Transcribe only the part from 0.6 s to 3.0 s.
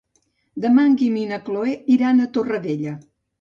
Demà en Guim i na Cloè iran a Torrevella.